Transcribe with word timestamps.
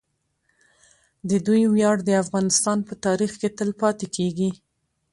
د 1.29 1.31
دوی 1.45 1.63
ویاړ 1.73 1.97
د 2.03 2.09
افغانستان 2.23 2.77
په 2.87 2.93
تاریخ 3.05 3.31
کې 3.41 3.49
تل 3.57 3.69
پاتې 3.81 4.05
کیږي. 4.15 4.49